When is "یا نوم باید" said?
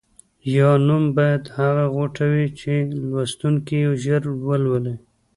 0.55-1.43